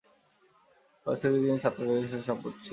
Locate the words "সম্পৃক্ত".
2.29-2.57